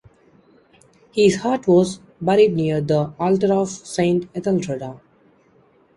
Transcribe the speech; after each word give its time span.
His 1.13 1.35
heart 1.41 1.67
was 1.67 1.99
buried 2.19 2.55
near 2.55 2.81
the 2.81 3.13
altar 3.19 3.53
of 3.53 3.69
Saint 3.69 4.33
Etheldreda. 4.33 4.99